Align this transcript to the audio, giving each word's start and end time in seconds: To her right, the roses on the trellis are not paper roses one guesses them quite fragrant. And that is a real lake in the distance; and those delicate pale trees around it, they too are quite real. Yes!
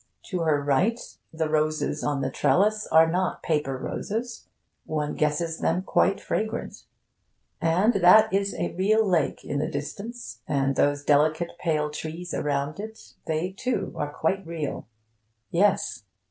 To 0.31 0.39
her 0.39 0.59
right, 0.63 0.99
the 1.31 1.47
roses 1.47 2.03
on 2.03 2.21
the 2.21 2.31
trellis 2.31 2.87
are 2.87 3.05
not 3.05 3.43
paper 3.43 3.77
roses 3.77 4.47
one 4.83 5.13
guesses 5.13 5.59
them 5.59 5.83
quite 5.83 6.19
fragrant. 6.19 6.85
And 7.61 7.93
that 7.93 8.33
is 8.33 8.55
a 8.55 8.73
real 8.73 9.07
lake 9.07 9.45
in 9.45 9.59
the 9.59 9.69
distance; 9.69 10.39
and 10.47 10.75
those 10.75 11.03
delicate 11.03 11.51
pale 11.59 11.91
trees 11.91 12.33
around 12.33 12.79
it, 12.79 13.13
they 13.27 13.51
too 13.51 13.93
are 13.95 14.11
quite 14.11 14.43
real. 14.43 14.87
Yes! 15.51 16.03